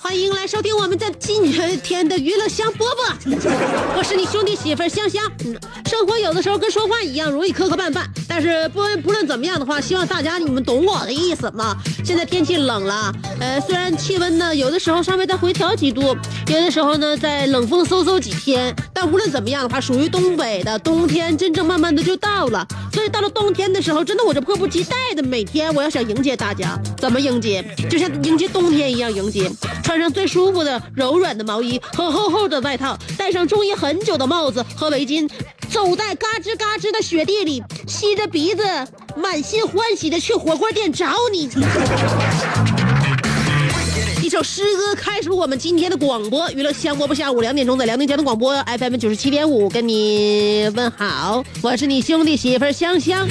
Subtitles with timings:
[0.00, 2.78] 欢迎来收听我们的今天的娱乐香饽
[3.22, 3.36] 饽，
[3.96, 5.22] 我是你兄弟媳妇香香。
[5.92, 11.76] 生活有的时候跟说话一样，容易磕磕绊绊，但是不论不论怎么样的话，希望大家你们懂我的意思嘛。
[12.02, 22.66] 现在天气冷了，呃，虽然气温呢有的时候稍微再回调几度，有的时候呢在冷风嗖嗖几天，但无论怎么样的话，属于东北的冬天真正慢慢的就到了。
[22.90, 27.62] 所以到了冬天的时候，真的我就迫不及待的每天我要想迎接大家，怎么迎接？
[27.90, 29.50] 就像迎接冬天一样迎接，
[29.84, 35.28] 穿上最舒服的柔软的毛衣和厚厚的外套，戴上中意很久的帽子和围巾，
[35.70, 38.62] 走走在嘎吱嘎吱的雪地里，吸着鼻子，
[39.16, 41.50] 满心欢喜的去火锅店找你。
[44.22, 53.26] 一首诗歌开始我们今天的广播，娱乐香饽饽下午两点钟在辽宁交通广播 FM 九十七点五跟你问好，我是你兄弟媳妇香香。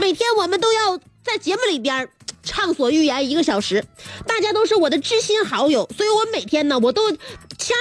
[0.00, 2.08] 每天我们都要在节目里边
[2.46, 3.84] 畅所欲言一个小时，
[4.26, 7.18] 大家都是我的知心好友，所以我每天呢，我都掐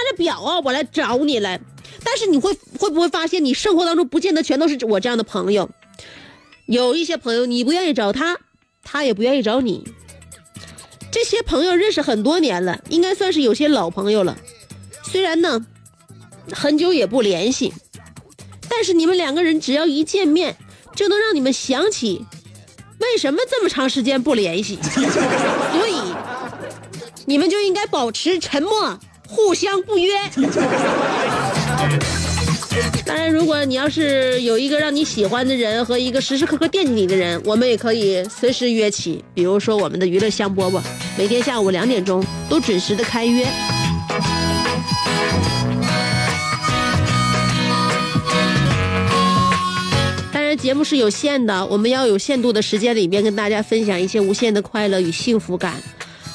[0.09, 1.61] 着表啊，我来找你来。
[2.03, 5.69] 但是你会会不会发现，你生活当中不见得全都是我这样的朋友，
[6.65, 8.39] 有一些朋友你不愿意找他，
[8.83, 9.87] 他也不愿意找你。
[11.11, 14.37] 这些朋友认识很多年了，应该算是有些老朋友了。
[15.03, 15.65] 虽然呢，
[16.51, 17.71] 很久也不联系，
[18.67, 20.57] 但是你们两个人只要一见面，
[20.93, 22.25] 就能让你们想起
[22.99, 24.79] 为什么这么长时间不联系。
[24.81, 25.99] 所以，
[27.25, 30.13] 你们就应该保持沉默，互相不约。
[33.05, 39.23] 当然，如果你要是有一个让你喜欢的人和一个时时刻刻惦记你的人，我们也可以随时约起。
[39.33, 40.81] 比如说我们的娱乐香饽饽，
[41.17, 43.47] 每天下午两点钟都准时的开约。
[50.55, 55.81] 节目是有限的，我们要有限度的时间里边跟大家分享一些无限的快乐与幸福感。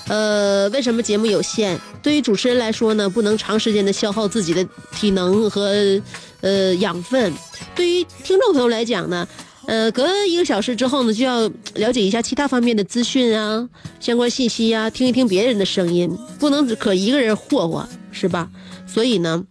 [0.08, 1.78] 呃，为什么节目有限？
[2.02, 6.00] 对于主持人来说呢，不能长时间的消耗自己的体能和
[6.40, 7.32] 呃养分；
[7.76, 9.28] 对于听众朋友来讲呢，
[9.66, 13.68] 呃，隔一个小时之后呢，就要了解一下其他方面的资讯啊、
[14.00, 16.10] 相关信息啊，听一听别人的声音，
[16.40, 18.50] 不能只可一个人霍霍，是吧？
[18.88, 19.44] 所以呢，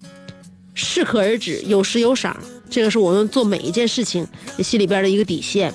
[0.73, 2.35] 适可而止，有时有赏，
[2.69, 4.27] 这个是我们做每一件事情
[4.59, 5.73] 心里边的一个底线。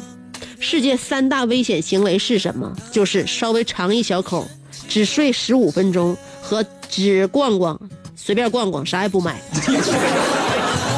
[0.61, 2.75] 世界三大危险行为是什么？
[2.91, 4.47] 就是稍微尝一小口，
[4.89, 7.79] 只睡十五分钟和只逛逛，
[8.17, 9.33] 随便逛逛，啥也不买。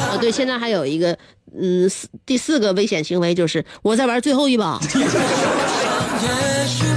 [0.09, 1.17] 啊， 对，现在还有一个，
[1.59, 4.79] 嗯，四第四个危险行为就是我在玩最后一把。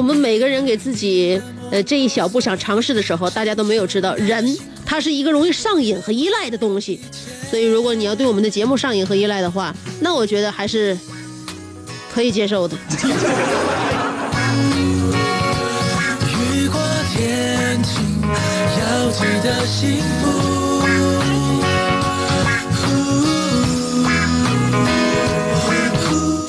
[0.00, 1.38] 我们每个人给自己
[1.70, 4.56] 呃这一小步想尝试的时候，大家都没有知道，人
[4.86, 6.98] 他是一个容易上瘾和依赖的东西。
[7.50, 10.96] 所以，如果你要对我们的节目上瘾和依赖的话，那我觉得还是
[12.14, 12.74] 可以接受的。
[16.32, 16.80] 雨过
[17.12, 18.02] 天晴，
[18.80, 20.40] 要记得幸福。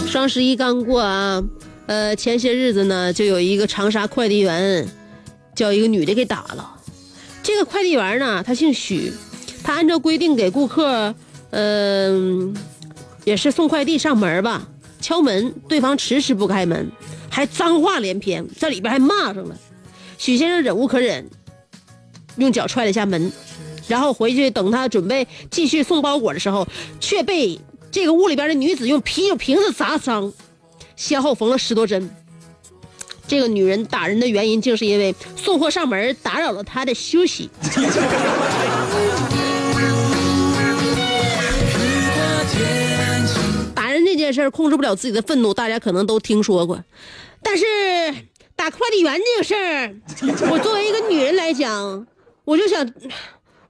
[0.08, 1.44] 双十一刚过啊，
[1.88, 4.88] 呃，前些日子呢，就有一个长沙快递员
[5.54, 6.78] 叫一个女的给打了。
[7.44, 9.12] 这个快递员呢，他姓许，
[9.64, 11.14] 他按照规定给顾客，
[11.50, 12.56] 嗯、
[13.26, 14.68] 也是送快递上门吧，
[15.02, 16.90] 敲门，对方迟迟不开门，
[17.30, 19.58] 还脏话连篇，在里边还骂上了。
[20.18, 21.28] 许先生忍无可忍，
[22.38, 23.32] 用脚踹了一下门，
[23.88, 26.66] 然后回去等他准备继续送包裹的时候，
[27.00, 27.60] 却被
[27.92, 30.32] 这个屋里边的女子用啤酒瓶子砸伤，
[31.02, 32.08] 先后缝了十多针。
[33.28, 37.50] 这个女人打人的原因，竟是因为送货上门打扰了她的休息。
[43.74, 46.84] 打人这件事儿控制不了自己的愤怒，大家可能都听说过。
[47.42, 47.66] 但是
[48.56, 49.96] 打快递员这个事儿，
[50.52, 52.06] 我作为一个女人来讲，
[52.46, 52.88] 我就想，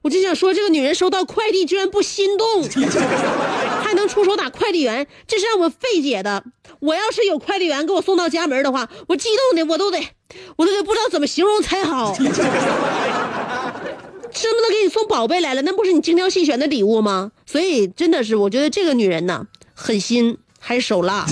[0.02, 2.64] 我就想说，这个女人收到快递居然不心动，
[3.82, 6.44] 还能出手打快递员，这是让我费解的。
[6.80, 9.98] 我要是有快递员给我送到家门的话，我激动的我都得，
[10.56, 12.14] 我都得不知道怎么形容才好。
[14.34, 17.30] 这不能给你送宝贝来了，那不是你精挑细选的礼物吗？
[17.46, 21.26] 所以真的是，我觉得这个女人呐，狠心还手辣，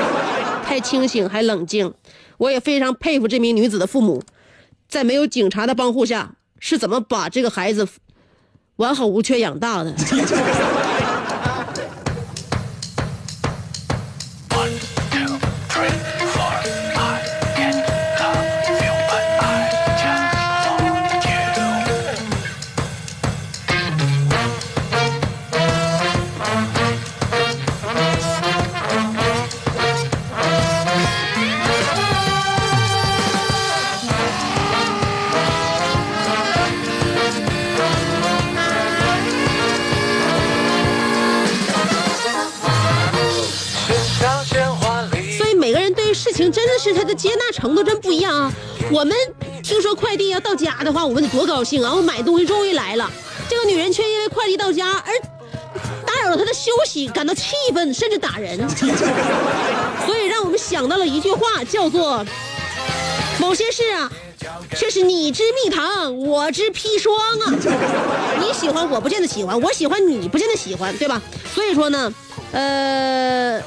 [0.66, 1.94] 太清醒还冷静。
[2.38, 4.22] 我也非常佩服这名女子的父母，
[4.88, 7.86] 在没有警察的帮护下，是怎么把这个孩子
[8.76, 9.92] 完好无缺养大的。
[46.32, 48.52] 情真的是他的接纳程度真不一样啊。
[48.90, 49.16] 我们
[49.62, 51.94] 听说快递要到家的话，我们得多高兴啊！
[51.94, 53.10] 我买东西终于来了，
[53.48, 55.12] 这个女人却因为快递到家而
[56.04, 58.58] 打扰了她的休息，感到气愤，甚至打人。
[60.04, 62.24] 所以让我们想到了一句话，叫做
[63.38, 64.10] “某些事啊，
[64.76, 67.54] 却是你知蜜糖，我知砒霜啊。
[68.40, 71.22] 你喜欢我不见得喜欢，我喜欢你不见得喜欢，对吧？
[71.54, 72.12] 所以说呢，
[72.52, 73.62] 呃。”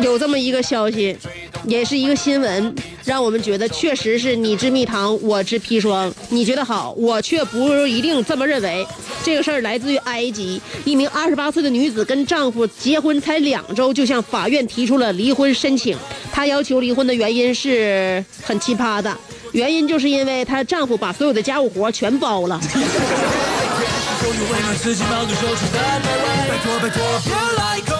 [0.00, 1.16] 有这么一个消息，
[1.64, 2.74] 也是一个新闻，
[3.04, 6.12] 让我们觉得确实是你知蜜糖，我知砒霜。
[6.30, 8.86] 你觉得好，我却不一定这么认为。
[9.22, 15.96] 这个事儿来自于埃及，一名二十八岁的女子跟丈夫结婚才两周，就向法院提出了离婚申请。
[16.32, 19.14] 她要求离婚的原因是很奇葩的，
[19.52, 22.58] 原因就是因为她丈夫把所有的家务活全包了。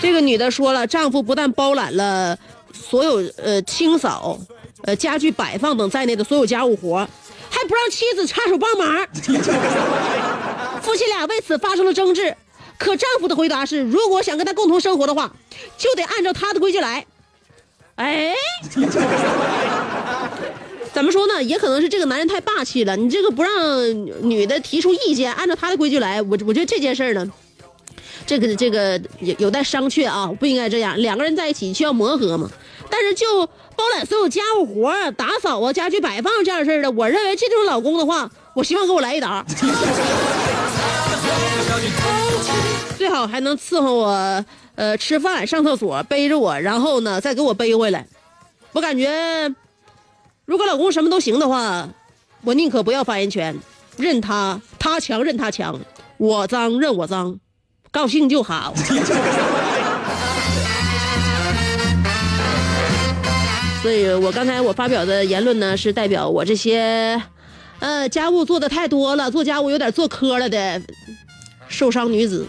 [0.00, 2.38] 这个女的说了，丈夫不但包揽了
[2.72, 4.38] 所有呃清扫、
[4.82, 7.08] 呃家具摆放等在内的所有家务活，
[7.50, 9.06] 还不让妻子插手帮忙。
[10.82, 12.36] 夫妻俩为此发生了争执，
[12.78, 15.32] 可丈夫的回答是，如果想跟他共同生活的话，
[15.78, 17.06] 就得按照他的规矩来。
[17.96, 18.34] 哎。
[20.92, 21.42] 怎么说呢？
[21.42, 22.96] 也可能是这个男人太霸气了。
[22.96, 23.50] 你这个不让
[24.22, 27.28] 女的提出意见，按照他的规矩来，我我觉得这件事呢，
[28.26, 30.96] 这个这个有有待商榷啊，不应该这样。
[30.98, 32.50] 两个人在一起需要磨合嘛。
[32.90, 39.44] 但是就包揽所有家务活、打扫啊、家具摆放这样的事的，我认为这种老公的话，我希望给我来一打，
[42.96, 44.44] 最好还能伺候我，
[44.76, 48.06] 呃，吃饭、上厕所，背着我，然后呢再给我背回来。
[48.72, 49.54] 我感觉。
[50.46, 51.88] 如果老公什么都行的话，
[52.42, 53.56] 我宁可不要发言权，
[53.96, 55.80] 任他他强任他强，
[56.18, 57.40] 我脏任我脏，
[57.94, 58.74] 高兴就好。
[63.80, 67.22] 所以我刚才我发表的言论呢，是代表我这些，
[67.78, 70.82] 呃，家务做的太多了，做家务有点做磕了的
[71.68, 72.44] 受伤女子。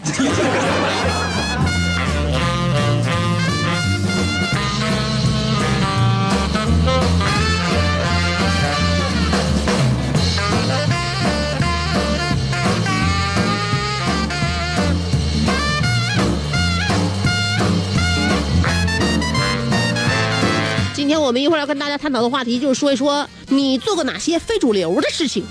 [20.96, 25.44] 今天我们一会儿要跟大家探讨的话题就是说一说你做过哪些非主流的事情。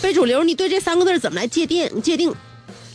[0.00, 2.00] 非主流，你对这三个字怎么来界定？
[2.00, 2.32] 界定？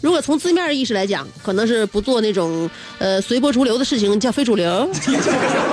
[0.01, 4.89] 如果从字面意思来讲，可能是不做那种呃随波逐流的事情叫非主流。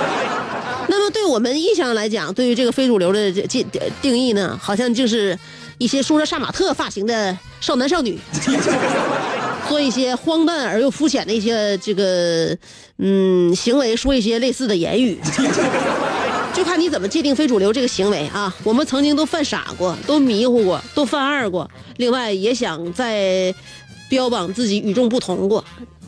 [0.87, 3.65] 那么对我们印象来讲，对于这个非主流的界
[3.99, 5.35] 定义呢，好像就是
[5.79, 8.19] 一些梳着杀马特发型的少男少女。
[9.67, 12.57] 做一些荒诞而又肤浅的一些这个
[12.97, 15.19] 嗯行为，说一些类似的言语，
[16.53, 18.53] 就看你怎么界定非主流这个行为啊。
[18.63, 23.53] 我们曾经都犯傻过，都迷糊过，都犯二过，另外也想在
[24.09, 25.63] 标榜自己与众不同过，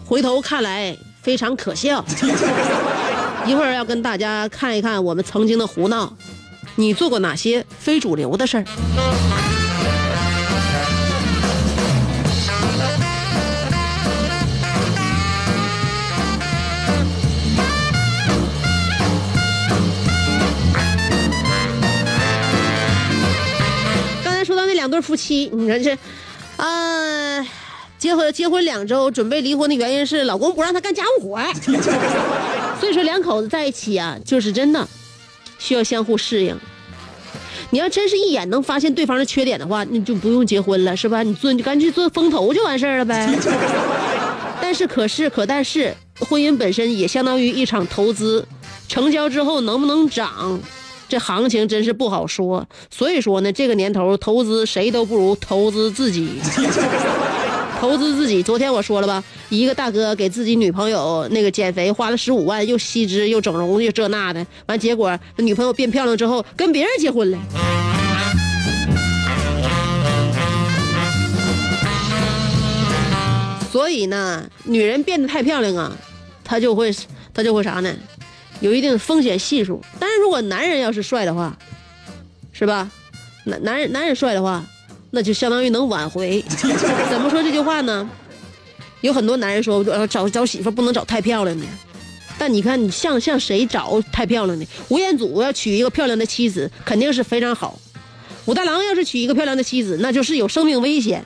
[0.05, 2.03] 回头看来非常可笑。
[3.45, 6.13] 一会儿要跟大家看一看我们曾经的胡闹，
[6.75, 9.48] 你做过哪些非主流的事儿？
[24.89, 25.96] 两对夫妻，你说这，
[26.58, 27.48] 啊、
[28.00, 31.39] 结婚结婚两周，准备离婚的原因是老公不让他干家务活，
[32.81, 34.88] 所以说两口子在一起啊，就是真的
[35.60, 36.58] 需要相互适应。
[37.69, 41.22] 你要真是一眼能发现对方的缺点的话，你就不用结婚了，是吧？
[41.22, 43.31] 你做你就干脆做风投就完事儿了呗。
[44.60, 48.43] 但是可是可但是，婚姻本身也相当于一场投资，
[48.88, 50.60] 成交之后能不能涨，
[51.09, 52.65] 这行情真是不好说。
[52.89, 56.29] 所以说呢，这个年头投资谁都不如投资自己。
[57.79, 67.37] 投资自己，昨天我说了吧，一个大哥给自己女朋友那个减肥花了十五万，又吸脂又整容又这那的，完结果女朋友变漂亮之后跟别人结婚了。
[73.71, 75.95] 所以呢，女人变得太漂亮啊，
[76.43, 76.93] 她就会
[77.33, 77.95] 她就会啥呢？
[78.59, 79.81] 有一定风险系数。
[79.99, 81.57] 但是如果男人要是帅的话，
[82.51, 82.89] 是吧？
[83.45, 84.63] 男男人男人帅的话，
[85.11, 86.43] 那就相当于能挽回。
[87.09, 88.09] 怎么说这句话呢？
[89.01, 91.65] 有很多男人说，找找媳妇不能找太漂亮的。
[92.37, 94.65] 但你看，你像像谁找太漂亮的？
[94.89, 97.79] 吴彦祖要娶一个漂亮的妻子，肯定是非常好。
[98.45, 101.23] 武大郎要是娶一个漂亮的妻子，那就是有生命危险。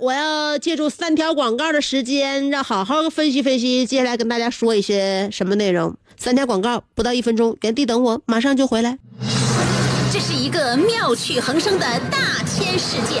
[0.00, 5.94] 我，要借助三条广告的时间，让好好分析分析，接下来跟大家说一些什么内容。
[6.16, 8.98] 三条广告不到一分钟，原地等我，马上就回来。
[10.10, 13.20] 这是一个妙趣横生的大千世界。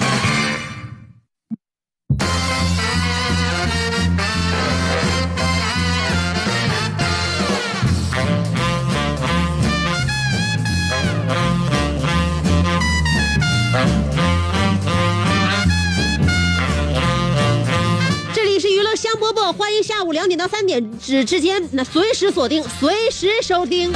[19.21, 23.93] 波波，欢迎下午两点到三点之之间，那随时锁定，随时收听。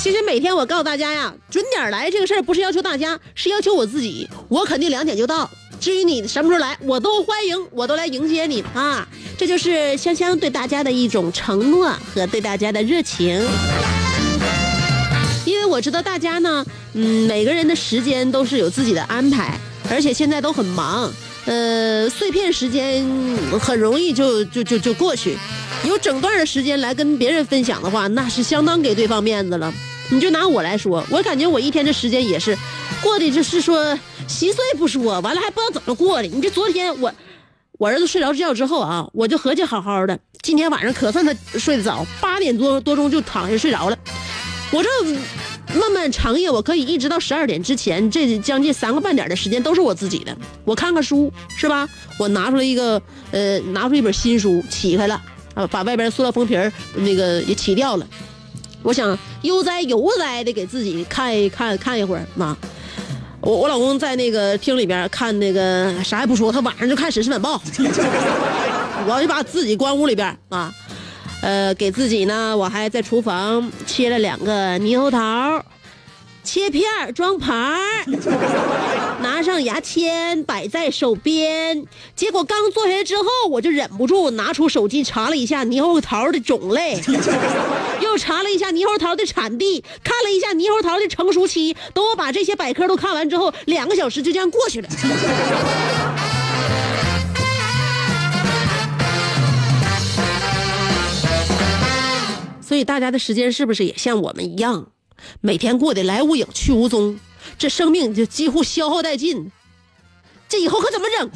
[0.00, 4.26] 其实每天我告诉大家呀，准点来这个事儿不是要求大家，是要求我自己。
[4.48, 9.06] 我肯定两点就到，至于你什么时候来，我都欢迎，我都来迎接你啊！
[9.36, 13.46] 这就是香香对大家的一种承诺和对大家的热情。
[15.44, 16.64] 因为我知道大家呢，
[16.94, 19.60] 嗯，每个人的时间都是有自己的安排，
[19.90, 21.12] 而且现在都很忙，
[21.44, 23.04] 呃，碎片时间
[23.60, 25.36] 很容易就就就就过去，
[25.84, 29.72] 有整段的时间来跟别人分享的话，那是相当给对方面子了。
[30.10, 32.56] 你就拿我来说，我感觉我一天这时间也是
[33.02, 36.28] 过的，就是说稀碎不说，完了还不知道怎么过的。
[36.28, 37.12] 你这昨天我
[37.78, 43.98] 我儿子睡着觉之后啊，我就合计好好的，今天晚上可算他睡得早，八点多多钟就躺下睡着了。
[44.70, 44.88] 我这
[45.74, 50.36] 漫漫长夜，我可以一直到十二点之前，这将近三个半点的时间都是我自己的。
[50.64, 51.88] 我看看书是吧？
[52.18, 53.00] 我拿出来一个
[53.30, 55.20] 呃，拿出一本新书，起开了
[55.54, 56.56] 啊，把外边塑料封皮
[56.96, 58.06] 那个也起掉了。
[58.82, 62.56] 我想悠哉悠哉的给自己看一看看一会儿嘛。
[63.40, 67.56] 我我老公在那个厅里边看那个啥也不说，他晚上就看《审视晚报》，
[69.08, 70.72] 我就把自己关屋里边啊。
[71.42, 75.64] 呃，给自己呢，我还在厨房切了两个猕猴桃，
[76.44, 77.80] 切片儿装盘儿，
[79.22, 81.84] 拿上牙签摆在手边。
[82.14, 87.00] 结果刚坐下来之后，我就忍不住拿出手机查了一下猕猴桃的种类，
[88.00, 91.76] 又查了一下猕猴桃的产地，看了一下猕猴桃的成熟期。
[91.92, 94.88] 等我把这些百科都看完之后，两个小时就这样过去了。
[102.72, 104.86] 所以大家的时间是不是也像我们一样，
[105.42, 107.20] 每天过得来无影去无踪，
[107.58, 109.52] 这生命就几乎消耗殆尽？
[110.48, 111.28] 这以后可怎么整？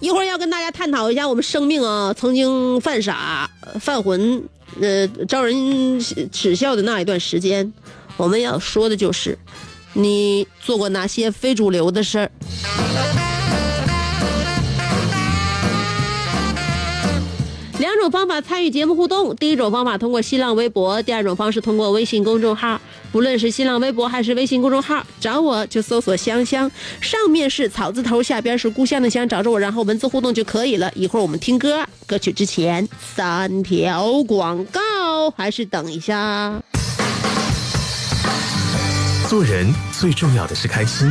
[0.00, 4.42] 一会儿要跟大家探讨一下我们生命啊，曾经犯傻、犯浑，
[4.80, 6.00] 呃招人
[6.32, 7.70] 耻笑的那一段时间，
[8.16, 9.38] 我们要说的就是
[9.92, 12.30] 你做过哪些非主流的事儿。
[18.10, 22.80] 方法参与节目互动，第一种方法通过新浪微博，第二种方式通过微信公众号。
[23.10, 30.90] 不论是新浪微博还是微信公众号，找我就搜索“香香”，上面是草字头，下边是故乡的乡，找着我，然后文字互动就可以了。
[30.94, 34.80] 一会儿我们听歌，歌曲之前三条广告，
[35.36, 36.62] 还是等一下。
[39.28, 41.10] 做人最重要的是开心，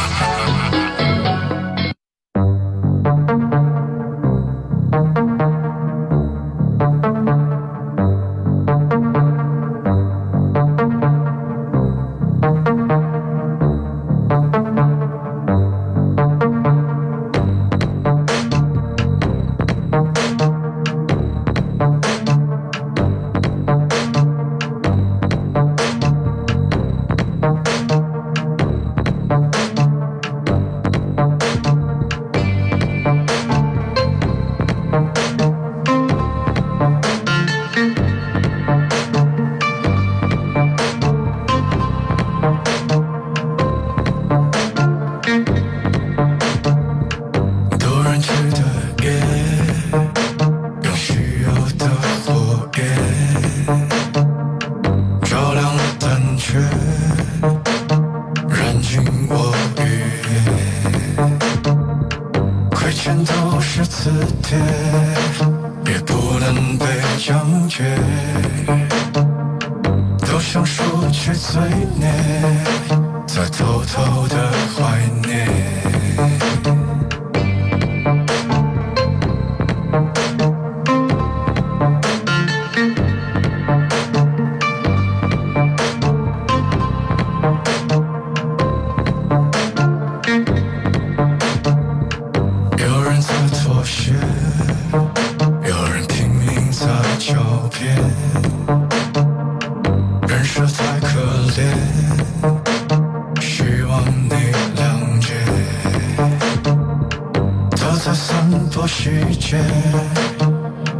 [108.91, 109.57] 细节，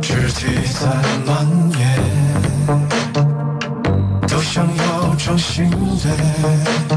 [0.01, 0.87] 肢体在
[1.25, 1.45] 蔓
[1.77, 1.81] 延，
[4.27, 6.90] 都想要装心累。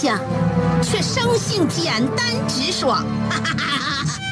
[0.00, 0.18] 秘的印象，
[0.82, 3.04] 却生性简单直爽，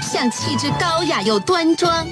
[0.02, 2.06] 像气质高雅又端庄，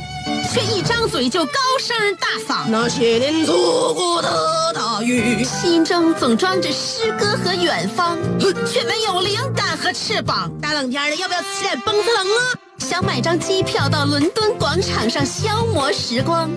[0.52, 2.68] 却一张嘴就高声大嗓。
[2.68, 8.18] 那些年错过的大雨，心中总装着诗歌和远方，
[8.66, 10.50] 却没有灵感和翅膀。
[10.60, 12.40] 大冷天的，要不要起点蹦子冷啊？
[12.78, 16.48] 想买张机票到伦敦广场上消磨时光，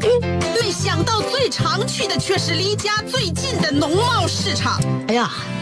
[0.54, 4.80] 没想到最常去的却是离家最近的农贸市场。
[5.08, 5.32] 哎呀，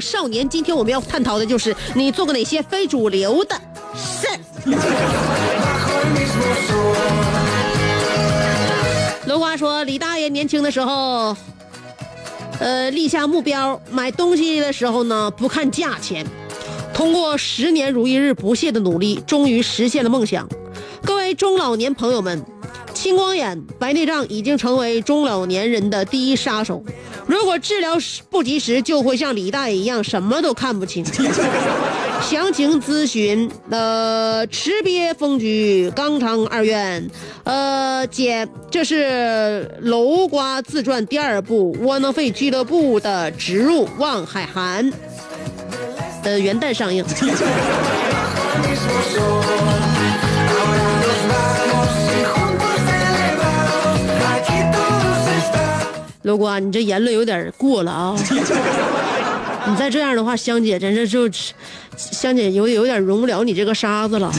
[0.00, 3.54] 少年，今天我们要探讨的就是你做过哪些非主流的
[3.94, 4.38] 事儿。
[9.26, 11.36] 楼瓜说，李大爷年轻的时候，
[12.58, 16.26] 呃，立下目标，买东西的时候呢，不看价钱，
[16.94, 20.48] 通过十年如一日不懈的努力，终于实现了梦想。
[21.04, 22.42] 各位中老年朋友们，
[22.94, 26.82] 青光眼、白内障已经成为中老年人的第一杀手。
[27.28, 27.96] 如果治疗
[28.30, 31.04] 不及时，就会像李大爷一样什么都看不清。
[32.20, 37.08] 详情咨询呃池鳖风居肛肠二院，
[37.44, 44.92] 呃姐，这是楼瓜自传第二部《窝囊废俱乐部》的植入望海涵，
[46.24, 47.04] 呃元旦上映。
[56.28, 58.14] 楼瓜，你这言论有点过了啊！
[59.66, 61.28] 你再这样的话，香姐真是就，
[61.96, 64.30] 香姐有有点容不了你这个沙子了。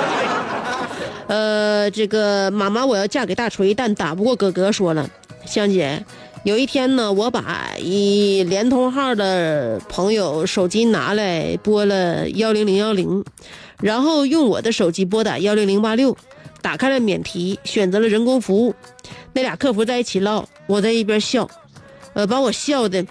[1.26, 4.70] 呃，这个妈妈我要嫁给大锤，但打不过哥哥。
[4.70, 5.08] 说了，
[5.46, 6.04] 香姐，
[6.44, 13.24] 有一天呢，我把一联通号的朋友手机拿来拨了幺零零幺零，
[13.80, 16.16] 然后用我的手机拨打幺零零八六，
[16.66, 18.74] 打开了免提，选择了人工服务。
[19.32, 21.48] 那俩客服在一起唠，我在一边笑，
[22.12, 23.06] 呃，把我笑的，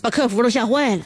[0.00, 1.02] 把客服都吓坏了。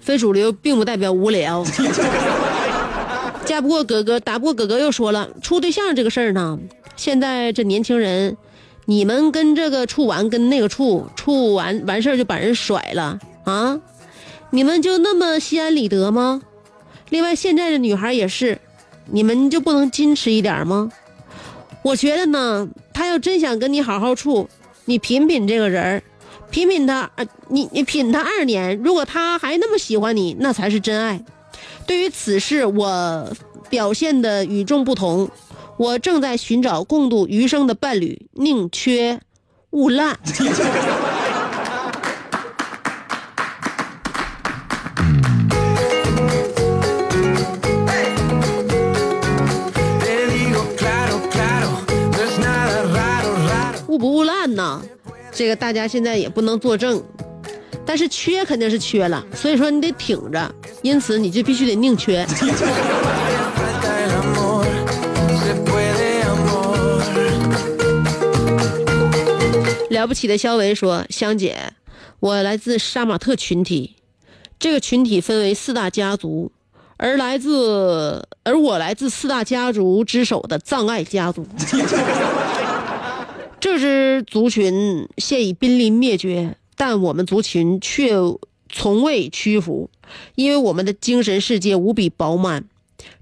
[0.00, 1.62] 非主流并不代表无聊。
[3.44, 6.58] 嫁不过哥哥，打不过哥哥，又说了处对象这个事儿呢。
[6.96, 8.38] 现在这年轻人，
[8.86, 13.80] 你们跟这个处完，跟那个处处完完事儿就把人甩了啊？
[14.50, 16.42] 你们就那么心安理得吗？
[17.08, 18.58] 另外，现在的女孩也是，
[19.10, 20.90] 你们就不能矜持一点吗？
[21.82, 24.48] 我觉得呢，他要真想跟你好好处，
[24.84, 26.02] 你品品这个人儿，
[26.50, 31.22] 品品他，呃，你你品他二年，如果他还那么喜欢你，那才是真爱。
[31.86, 33.30] 对于此事，我
[33.68, 35.28] 表现的与众不同，
[35.76, 39.20] 我正在寻找共度余生的伴侣，宁缺
[39.70, 40.16] 毋滥。
[40.24, 40.44] Te
[50.30, 51.70] digo claro, claro,
[52.12, 53.78] no es nada raro, raro.
[53.88, 54.80] 勿不勿滥呢，
[55.32, 57.02] 这个大家现在也不能作证，
[57.84, 62.24] 但是缺肯定是缺了，所以说你得挺着，因此你就必须得宁缺。
[70.04, 71.72] 了不起的肖维说：“香姐，
[72.20, 73.96] 我来自杀马特群体，
[74.58, 76.52] 这个群体分为四大家族，
[76.98, 81.46] 而来自而我来自四大家族之首的葬爱家族。
[83.58, 88.10] 这支族群现已濒临灭绝，但我们族群却
[88.68, 89.88] 从未屈服，
[90.34, 92.66] 因为我们的精神世界无比饱满。”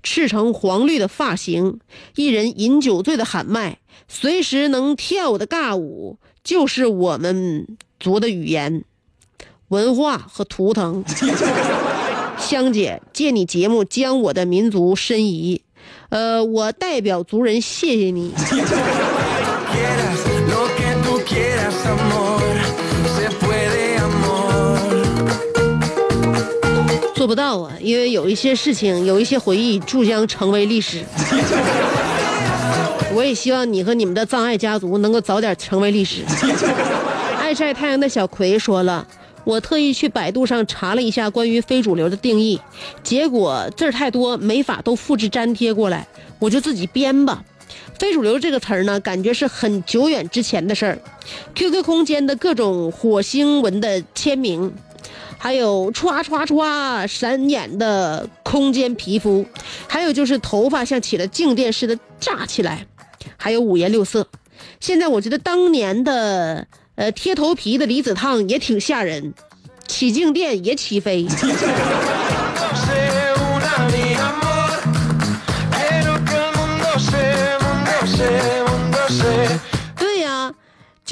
[0.03, 1.79] 赤橙黄绿的发型，
[2.16, 7.66] 一人饮酒醉的喊麦，随时能跳的尬舞，就是我们
[8.00, 8.85] 族的语言、
[9.68, 11.05] 文化和图腾。
[12.38, 15.62] 香姐，借你节目将我的民族申遗，
[16.09, 18.33] 呃，我代表族人谢谢你。
[27.14, 31.05] 做不到啊，因为有一些事情，有一些回忆注将成为历史。
[33.14, 36.22] 我也希望你和你们的葬爱家族能够早点成为历史。
[37.38, 39.06] 爱晒太阳的小葵说了，
[39.44, 42.58] 我特意去百度上查了一下关于非主流的定义，
[43.02, 46.06] 结果字儿太多，没法都复制粘贴过来，
[46.38, 47.44] 我就自己编吧。
[47.98, 50.98] 非主流这个词儿呢，感觉是很久远之前的事儿。
[51.54, 54.72] QQ 空间的各种火星文的签名，
[55.42, 59.44] 还有歘歘歘闪眼的空间皮肤，
[59.88, 62.87] 还有就是头发像起了静电似的炸起来，
[63.37, 64.28] 还有五颜六色。
[64.78, 69.35] 现在我觉得当年的呃贴头皮的离子烫也挺吓人，
[69.88, 71.26] 起静电也起飞。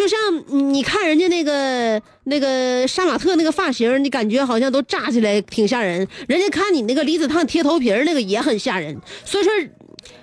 [0.01, 6.09] 就像你看人家那个那个杀马特那个发型，你感觉好像都炸起来挺吓人。
[6.27, 8.99] 人家看你那个离子烫贴头皮儿那个也很吓人。
[9.27, 9.53] 所以说，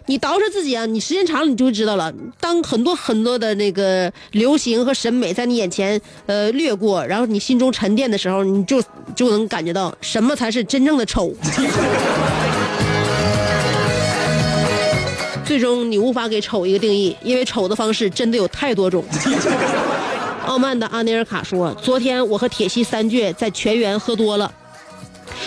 [0.07, 2.11] 你捯饬自己啊，你时间长了你就知道了。
[2.39, 8.81] 当很多很多的那个流行和审美在你眼前呃掠过，然后你心中沉淀的时候，你就
[9.15, 11.31] 就能感觉到什么才是真正的丑。
[15.47, 19.03] 最终你无法给丑一个定义，因为丑的方式真的有太多种。
[20.45, 24.53] 傲慢的阿内尔卡说：“昨天我和铁西三倔在全员喝多了，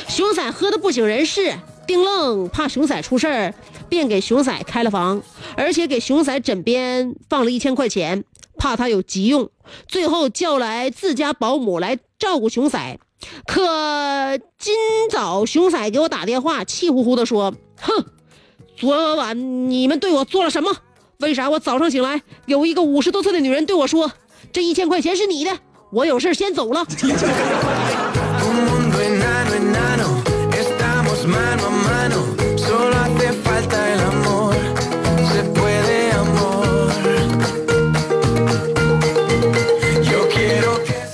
[0.08, 1.54] 熊仔喝的不省人事，
[1.86, 3.54] 丁愣怕熊仔出事儿，
[3.90, 5.22] 便给熊仔开了房，
[5.56, 8.24] 而且给熊仔枕边放了一千块钱，
[8.56, 9.50] 怕他有急用。
[9.86, 12.98] 最后叫来自家保姆来照顾熊仔。
[13.46, 14.74] 可今
[15.10, 18.04] 早熊仔给我打电话，气呼呼的说：‘哼，
[18.80, 20.74] 昨晚你们对我做了什么？
[21.18, 24.10] 为啥我早上醒来有一个五十多岁的女人对我说
[24.54, 25.50] 这一千块钱是你的
[25.92, 26.82] 我有事先走了。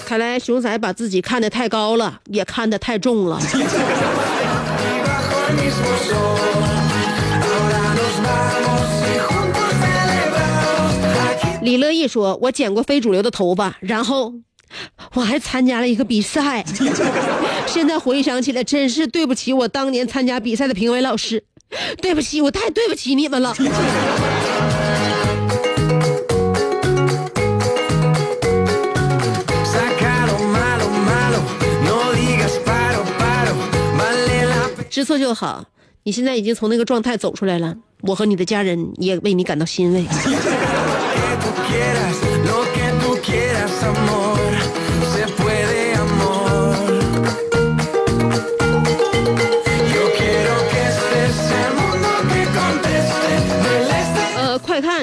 [0.06, 3.40] 看来熊仔把自己看得太高了也看得太重了。
[11.62, 14.32] 李乐意说：“我剪过非主流的头发，然后
[15.14, 16.64] 我还参加了一个比赛。
[17.66, 21.42] 现在回想起来，真是对不起我当年参加比赛的评委老师，
[22.00, 23.52] 对不起，我太对不起你们了。
[34.88, 35.62] 知错就好，
[36.06, 40.06] 你现在已经从那个状态走出来了，我和你的家人也为你感到欣慰。”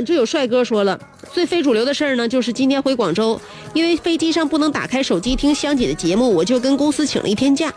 [0.03, 0.99] 呃，快看，这有帅哥说了，
[1.33, 3.39] 最非主流的事儿呢，就是今天回广州，
[3.73, 7.73] 因为飞机上不能打开手机听香姐的节目，我就跟公司请了一天假，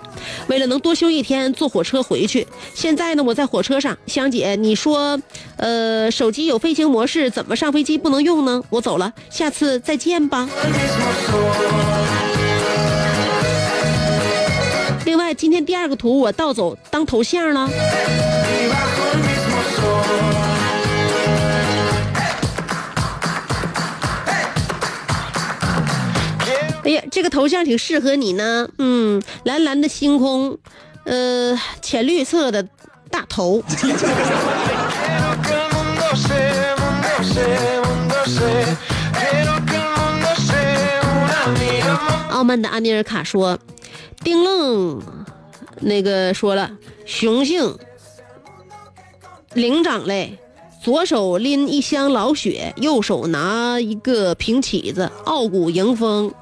[0.49, 2.47] 为了能多休一天，坐火车回去。
[2.75, 5.21] 现在呢，我在火车上，香姐，你说，
[5.57, 8.63] 呃，手机有飞行模式，怎么上飞机不能用呢？
[8.71, 10.49] 我走了，下次再见吧。
[15.05, 17.71] 另外，今天第二个图我盗走当头像了。
[26.87, 28.69] 哎呀，这个头像挺适合你呢。
[28.79, 30.57] 嗯，蓝蓝的星空，
[31.05, 32.63] 呃，浅绿色的
[33.11, 33.61] 大头。
[42.31, 43.59] 傲慢的阿米尔卡说
[44.23, 45.03] ：“丁愣，
[45.81, 46.71] 那个说了，
[47.05, 47.77] 雄性
[49.55, 50.39] 灵长类，
[50.85, 56.33] 左手拎一箱老雪，右手拿一个平起子，傲骨迎风。”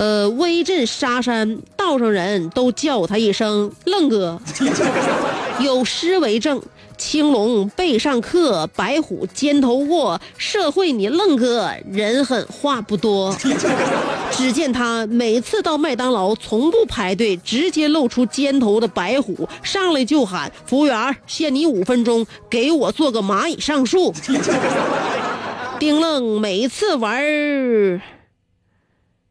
[0.00, 4.40] 呃，威震沙山，道上人都叫他一声愣哥。
[5.60, 6.62] 有诗为证。”
[6.96, 10.18] 青龙背上刻，白虎肩头卧。
[10.38, 13.34] 社会你愣哥，人狠话不多。
[14.32, 24.14] 只见他每次到麦当劳，从不排队，直接露出肩头的白虎，上来就喊：“服务员，限你五分钟，给我做个蚂蚁上树。
[25.78, 28.00] ”丁愣每一次玩儿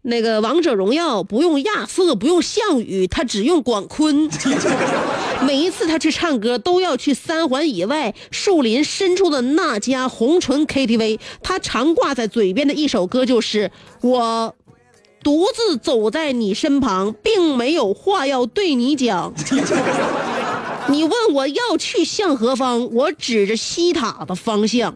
[0.04, 4.30] 那个王者荣耀，不用亚瑟，不用项羽，他只用广坤。
[5.46, 11.20] 每一次他去唱歌，都要去三环以外树林深处的那家红唇 KTV。
[11.44, 14.56] 他常挂在嘴边的一首歌就是“我
[15.22, 19.34] 独自走在你身旁，并没有话要对你讲”。
[20.88, 24.96] 你问我要去向何方，我指着西塔的方向。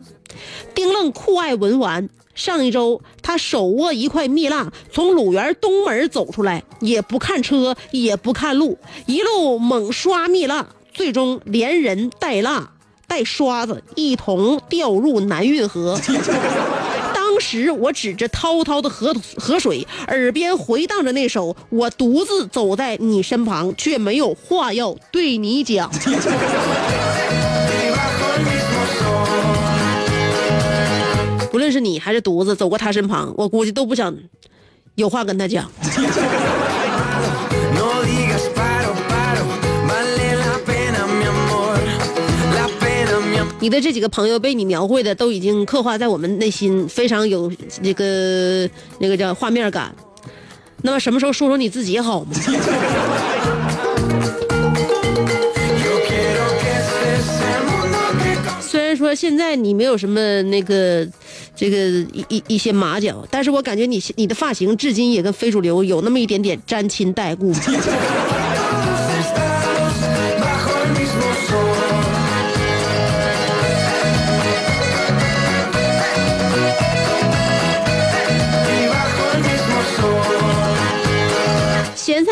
[0.73, 12.71] 丁愣酷爱文玩，上一周他手握一块蜜蜡，从鲁园东门走出来，也不看车，也不看路，一路猛刷蜜蜡，最终连人带蜡
[13.07, 15.99] 带刷子一同掉入南运河。
[17.13, 25.91] 当时我指着滔滔的河河水，耳边回荡着那首《我独自走在你身旁》，却没有话要对你讲。
[31.53, 34.13] 无论是你还是犊子走过他身旁，我估计都不想
[34.95, 35.69] 有话跟他讲。
[43.59, 47.49] 你的这几个朋友被你描绘的都已经刻画在我们内心，非常有
[47.81, 49.95] 那个那个叫画面感。
[50.81, 52.31] 那么什么时候说说你自己好吗？
[59.15, 61.07] 现在你没有什么那个
[61.55, 61.77] 这个
[62.11, 67.53] 一一一些马脚，但是我感觉你你的发型至今也跟非主流有那么一点点沾亲带故。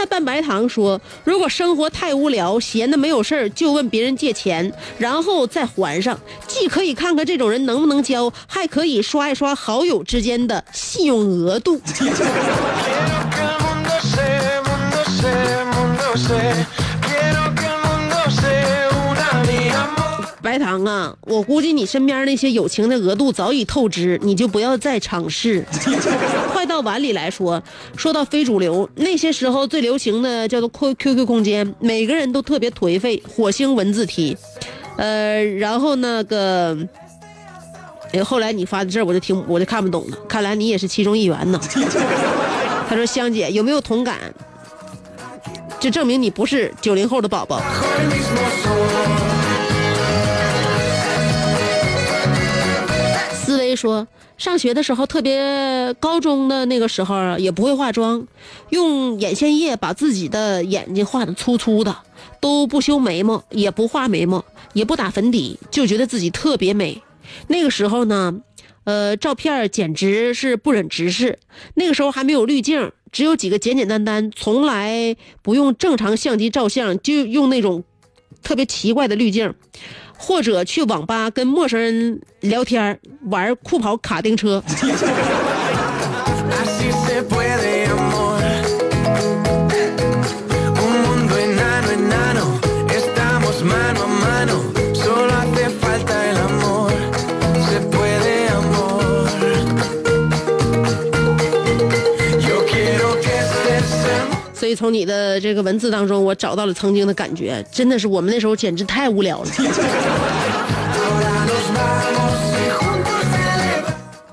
[0.02, 6.20] 那半白糖说：“如果生活太无聊，闲的没有事儿，就问别人借钱，然后再还上。
[6.48, 11.80] 既可以看看这种人能不能交，还可以刷一刷好友之间的信用额度。
[20.41, 25.65] 白糖啊，我估计你身边那些友情的额度早已透支，你就不要再尝试。
[26.51, 27.62] 快到碗里来说，
[27.95, 34.36] 说到非主流，那些时候最流行的叫做 Q QQ 空间，每个人都特别颓废，火星文字题，
[34.97, 36.77] 呃，然后那个。
[38.13, 41.58] 哎，后来你发的字我就听我就看不懂了，看来你也是其中一员呢。
[42.89, 44.17] 他说：“香姐有没有同感？
[45.80, 47.62] 就证明你不是九零后的宝宝。”
[53.75, 54.07] 说，
[54.38, 58.27] 上学的时候，特别高中的那个时候啊，也不会化妆，
[58.69, 61.97] 用眼线液把自己的眼睛画的粗粗的，
[62.39, 67.01] 都不修眉毛，也不画眉毛，也不打粉底，就觉得自己特别美。
[67.47, 68.41] 那个时候呢，
[68.84, 71.39] 呃，照片简直是不忍直视。
[71.75, 77.84] 那个时候还没有滤镜，只有几个简简单单，从来不用正常相机照相，就用那种
[78.41, 79.53] 特别奇怪的滤镜。
[80.21, 84.63] 或者去网吧跟陌生人聊天玩酷跑卡丁车。
[104.75, 109.49] 从你的这个文字当中，我找到了曾经的感觉，真的是我们那时候简直太无聊了。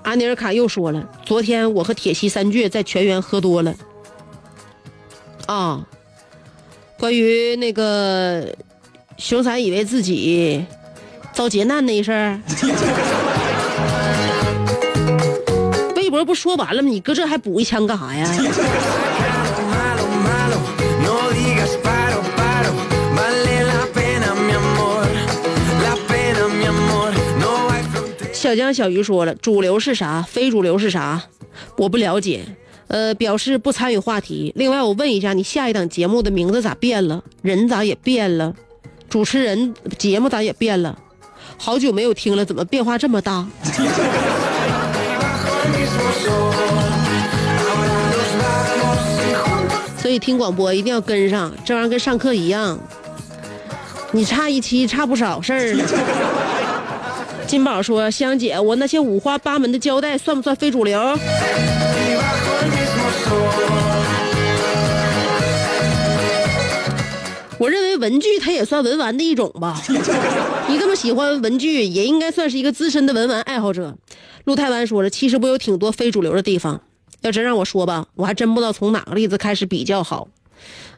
[0.03, 3.75] 阿尼尔卡又说了，昨天我和铁西三倔在全员喝多了。
[5.47, 5.87] 啊，
[6.99, 8.47] 关于那个
[9.17, 10.65] 熊三以为自己
[11.33, 12.41] 遭劫难那一事儿，
[15.97, 16.89] 微博不说完了吗？
[16.89, 18.27] 你搁这还补一枪干啥呀？
[28.33, 31.21] 小江小鱼说了，主流是啥，非主流是啥，
[31.77, 32.47] 我不了解，
[32.87, 34.53] 呃，表示不参与话题。
[34.57, 37.23] 另外，我问一下，你下一档节目的名字咋变了？
[37.43, 38.55] 人咋也变了？
[39.11, 40.99] 主持人节目咋也变了？
[41.59, 43.47] 好久没有听了，怎么变化这么大？
[50.09, 52.79] 所以听广播一定要跟上，这玩意儿跟上课一样，
[54.11, 55.85] 你差一期差不少事儿呢。
[57.47, 60.99] 金宝说：“香姐，我那些五花八门的胶带算不算非主流？”
[67.59, 69.79] 我认为文具它也算文玩的一种吧。
[70.69, 73.95] 你这么喜欢文具，也应该算是一个资深的文玩爱好者。
[74.45, 76.81] 陆太湾说了，其实我有挺多非主流的地方。
[77.23, 80.29] 要真让我说吧，我还真不知道从哪个例子开始比较好。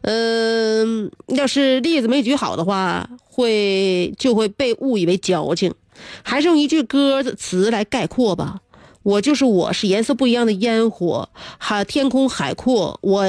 [0.02, 5.74] 嗯、要是例子没举好的话，会就会被误以为矫情。
[6.22, 8.60] 还是用一句歌词来概括吧。
[9.02, 13.24] 我就是我，是颜色不一样的烟火，海天空海阔，我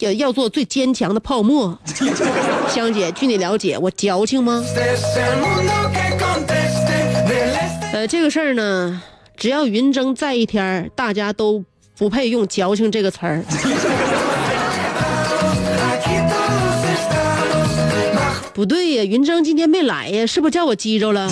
[0.00, 1.78] 要要做最坚强的泡沫。
[2.68, 4.60] 香姐，据你了解，我矫情吗？
[7.92, 9.00] 呃，这个事儿呢，
[9.36, 11.64] 只要云峥在一天，大家都
[11.98, 13.44] 不配用矫情这个词儿。
[18.54, 21.28] 不对呀，云峥今天没来呀，是不是叫我激着了？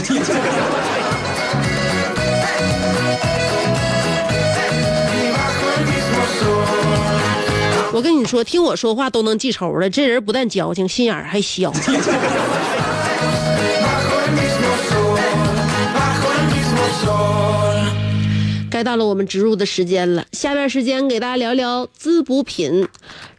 [7.92, 11.72] 我跟你说，听我说话都能记仇了，这人不但矫情，心眼还小。
[18.77, 22.87] 该到了我们植入的时间了，下边时间给大家聊聊滋补品，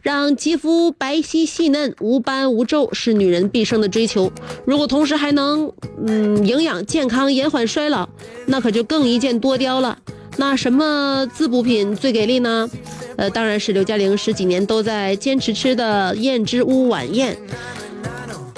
[0.02, 4.32] 让肌肤白皙细嫩、无斑无皱是女人毕生的追求。
[4.64, 5.72] 如果同时还能
[6.04, 8.08] 嗯营养健康、延缓衰老，
[8.46, 9.96] 那可就更一箭多雕了。
[10.38, 12.68] 那什么滋补品最给力呢？
[13.16, 17.38] 呃，当然是刘嘉玲十几年都在坚持吃的燕之屋晚宴。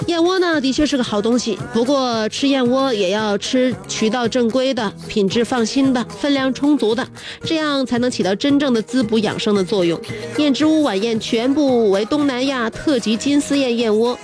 [0.07, 7.07] 燕窝呢，的确是个好东西，不过吃燕窝也要吃渠道正规的、品质放心的、分量充足的，
[7.43, 9.99] 这样才能起到真正的滋补养生的作用。
[10.37, 14.17] 燕之屋晚宴全部为东南亚特级金丝燕燕窝，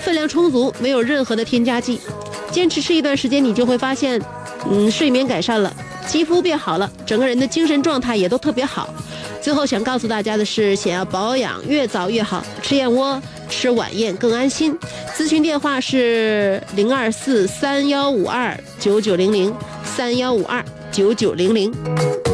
[0.00, 2.00] 分量充足，没有任何的添加剂。
[2.50, 4.20] 坚持吃一段时间，你就会发现，
[4.70, 5.72] 嗯，睡眠改善了，
[6.06, 8.92] 肌肤变好了，整个人的精神状态也都特别好。
[9.42, 13.20] 最后想告诉大家的是，想要保养越早越好，吃燕窝、
[13.50, 14.78] 吃晚宴更安心。
[15.14, 22.29] 咨询电话是零二四三幺五二九九零零三幺五二九九零零。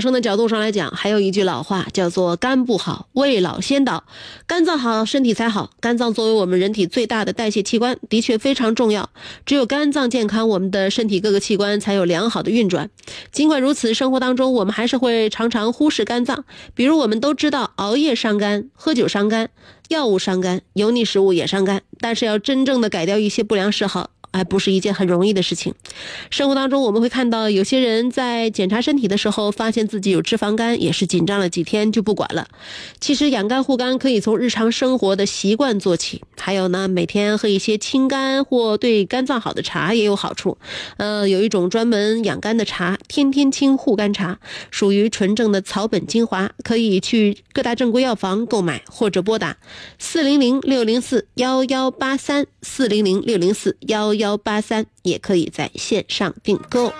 [0.00, 4.04] 养生的角度上来讲，还有一句老话叫做“肝不好，未老先倒”。
[4.48, 5.72] 肝脏好，身体才好。
[5.78, 9.10] 肝脏作为我们人体最大的代谢器官，的确非常重要。
[9.44, 12.88] 只有肝脏健康，我们的身体各个器官才有良好的运转。
[13.30, 16.46] 尽管如此，生活当中我们还是会常常忽视肝脏。
[16.74, 19.50] 比如我们都知道，熬夜伤肝，喝酒伤肝，
[19.90, 21.82] 药物伤肝，油腻食物也伤肝。
[22.00, 25.74] 但是要真正的改掉一些不良嗜好，还不是一件很容易的事情。
[26.30, 32.48] 生活当中，我们会看到有些人在检查身体的时候，发现自己有脂肪肝，也是紧张了几天就不管了。
[33.00, 40.58] 其实养肝护肝可以从日常生活的习惯做起，还有呢，每天喝一些清肝或对肝脏好的茶也有好处。
[40.96, 44.38] 呃，有一种专门养肝的茶——天天清护肝茶，
[44.70, 49.56] 属于纯正的草本精华，可以去各大正规药房购买，或者拨打
[49.98, 56.92] 四零零六零四幺幺八三四零零六零四幺幺八三，也可以在线上订购。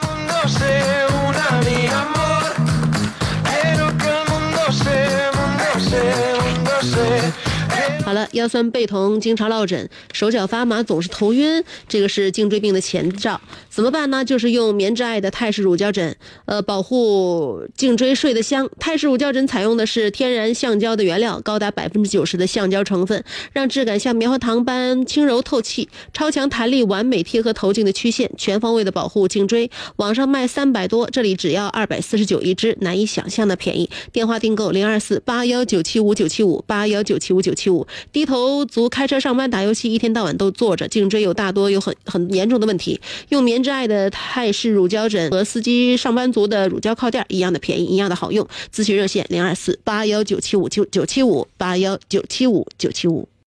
[8.33, 13.41] 腰酸背痛、经常落枕、手脚发麻、总是头晕，这个是颈椎病的前兆。
[13.68, 14.25] 怎么办呢？
[14.25, 18.68] 就是用棉之爱的泰式乳胶枕，呃，保护颈椎睡得香。
[18.79, 29.71] 泰式乳胶枕采用的是天然橡胶的原料，高达百分之九十的橡胶成分，让质感像棉花糖般轻柔透气，超强弹力，完美贴合头颈的曲线，全方位的保护颈椎。
[29.97, 33.89] 网上卖三百多，这里只要二百四十九一支，难以想象的便宜。
[34.12, 37.87] 电话订购零二四八幺九七五九七五八幺九七五九七五。
[38.12, 43.00] 低头族开车上班打游戏，一天到晚都坐着，颈椎有大多有很很严重的问题。
[43.30, 48.46] 用棉之爱的泰式乳胶枕和司机上班族的乳胶靠垫一样的便宜，一样的好用。
[48.74, 53.28] 咨询热线零二四八幺九七五九九七五八幺九七五九七五。